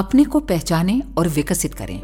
अपने 0.00 0.24
को 0.24 0.40
पहचानें 0.40 1.00
और 1.18 1.28
विकसित 1.28 1.74
करें। 1.74 2.00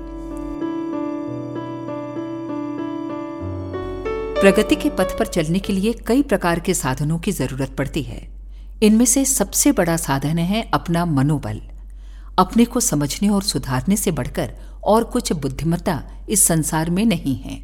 प्रगति 4.41 4.77
के 4.77 4.91
पथ 4.91 5.19
पर 5.19 5.27
चलने 5.27 5.59
के 5.59 5.73
लिए 5.73 5.93
कई 6.07 6.23
प्रकार 6.23 6.61
के 6.61 6.75
साधनों 6.75 7.19
की 7.19 7.33
ज़रूरत 7.33 7.75
पड़ती 7.79 8.03
है। 8.03 8.21
इनमें 8.83 9.05
से 9.05 9.25
सबसे 9.25 9.73
बड़ा 9.73 9.97
साधन 9.97 10.39
है 10.39 10.63
अपना 10.75 11.07
मनोबल। 11.07 11.61
अपने 12.39 12.65
को 12.65 12.81
समझने 12.81 13.29
और 13.29 13.43
सुधारने 13.43 13.97
से 13.97 14.11
बढ़कर 14.11 14.53
और 14.85 15.05
कुछ 15.05 15.33
बुद्धिमत्ता 15.33 16.03
इस 16.29 16.45
संसार 16.45 16.91
में 16.91 17.05
नहीं 17.05 17.37
है। 17.37 17.59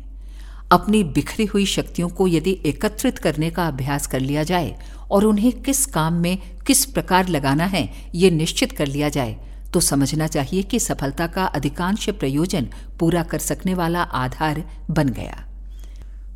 अपनी 0.73 1.05
बिखरी 1.05 1.47
हुई 1.47 1.67
शक्तियों 1.67 2.09
को 2.09 2.29
यदि 2.29 2.59
एकत्रित 2.67 3.19
करने 3.19 3.51
का 3.51 3.69
अभ्यास 3.69 4.07
कर 4.07 4.21
लिया 4.21 4.43
जाए 4.43 4.77
और 5.11 5.25
उन्हें 5.25 5.53
किस 5.63 5.87
काम 5.87 6.15
में 6.15 6.39
किस 6.67 6.85
प्रकार 6.85 7.29
लगाना 7.29 7.65
है, 7.65 7.89
ये 8.15 8.31
निश्चित 8.31 8.73
कर 8.73 8.87
लिया 8.87 9.09
जाए 9.09 9.52
तो 9.73 9.81
समझना 9.81 10.27
चाहिए 10.27 10.63
कि 10.63 10.81
सफलता 10.81 11.27
का 11.27 11.45
अधिकांश 11.45 12.11
प्रयोजन 12.11 12.69
पूरा 12.99 13.23
कर 13.23 13.39
सकने 13.39 13.75
वाला 13.75 14.03
आधार 14.03 14.65
बन 14.91 15.09
गया। 15.09 15.45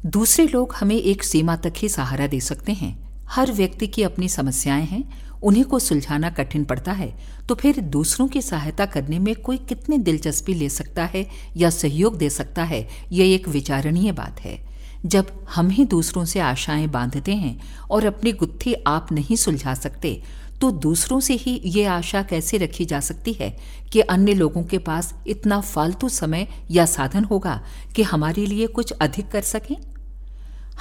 दूसरे 0.07 0.47
लोग 0.47 0.75
हमें 0.75 0.97
एक 0.97 1.25
सीमा 1.25 1.57
तक 1.57 1.73
ही 1.77 1.89
सहारा 1.89 2.27
दे 2.27 2.41
सकते 2.41 2.73
हैं। 2.73 3.07
हर 3.29 3.53
व्यक्ति 3.53 3.87
की 3.87 4.03
अपनी 4.03 4.29
समस्याएँ 4.29 4.87
हैं, 4.87 5.27
उन्हीं 5.43 5.65
को 5.65 5.79
सुलझाना 5.79 6.31
कठिन 6.31 6.65
पड़ता 6.65 6.93
है। 6.93 7.17
तो 7.49 7.55
फिर 7.55 7.81
दूसरों 7.81 8.29
की 8.29 8.43
सहायता 8.43 8.87
करने 8.87 9.19
में 9.19 9.35
कोई 9.35 9.57
कितनी 9.57 9.99
दिलचस्पी 9.99 10.55
ले 10.55 10.69
सकता 10.69 11.05
है 11.05 11.27
या 11.57 11.71
सहयोग 11.71 12.19
दे 12.19 12.31
सकता 12.31 12.65
है, 12.65 12.89
यह 13.13 13.35
एक 13.35 13.49
विचारणीय 13.49 14.13
बात 14.13 14.41
है। 14.41 14.77
जब 15.07 15.47
हम 15.55 15.69
ही 15.69 15.85
दूसरों 15.85 16.25
से 16.25 16.41
आशाएँ 16.41 16.87
बांधते 16.87 17.35
हैं 17.35 17.61
और 17.91 18.05
अपनी 18.05 18.33
गुत्थी 18.33 18.75
आप 18.87 19.13
नहीं 19.13 19.37
सुलझा 19.37 19.75
सकते 19.75 20.23
तो 20.61 20.71
दूसरों 20.71 21.21
से 21.21 21.35
ही 21.35 21.61
ये 21.65 21.85
आशा 21.85 22.23
कैसे 22.23 22.59
रखी 22.59 22.85
जा 22.85 23.01
सकती 23.01 23.33
है 23.33 23.57
कि 23.93 24.01
अन्य 24.01 24.35
लोगों 24.35 24.63
के 24.65 24.79
पास 24.79 25.15
इतना 25.27 25.61
फालतू 25.61 26.09
समय 26.09 26.49
या 26.71 26.87
साधन 26.87 27.25
होगा 27.25 27.61
कि 27.97 28.03
हमारे 28.03 28.47
लिए 28.47 28.67
कुछ 28.67 28.93
अधिक 28.93 29.29
कर 29.29 29.43
सकें? 29.43 29.77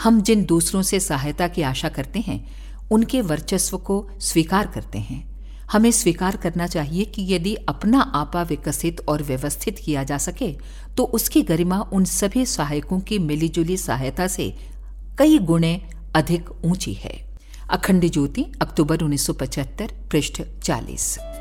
हम 0.03 0.21
जिन 0.21 0.45
दूसरों 0.45 0.81
से 0.81 0.99
सहायता 0.99 1.47
की 1.47 1.61
आशा 1.61 1.89
करते 1.89 2.19
हैं, 2.19 2.45
उनके 2.91 3.21
वर्चस्व 3.21 3.77
को 3.77 4.09
स्वीकार 4.19 4.67
करते 4.67 4.99
हैं। 4.99 5.23
हमें 5.71 5.91
स्वीकार 5.91 6.35
करना 6.35 6.67
चाहिए 6.67 7.05
कि 7.05 7.33
यदि 7.33 7.55
अपना 7.55 7.99
आपा 7.99 8.43
विकसित 8.43 9.01
और 9.09 9.23
व्यवस्थित 9.23 9.79
किया 9.79 10.03
जा 10.03 10.17
सके 10.17 10.51
तो 10.97 11.03
उसकी 11.03 11.41
गरिमा 11.41 11.79
उन 11.93 12.05
सभी 12.05 12.45
सहायकों 12.45 12.99
की 12.99 13.19
मिलीजुली 13.19 13.77
सहायता 13.77 14.27
से 14.27 14.53
कई 15.17 15.39
गुणे 15.39 15.81
अधिक 16.15 16.49
ऊँची 16.65 16.93
है। 16.93 17.24
अखंड 17.69 18.05
ज्योति 18.05 18.45
अक्टूबर 18.61 18.97
1975 18.97 19.91
पृष्ठ 20.11 20.41
40 20.63 21.34